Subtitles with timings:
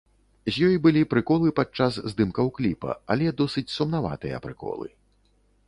[0.53, 4.87] З ёй былі прыколы падчас здымкаў кліпа, але досыць сумнаватыя прыколы.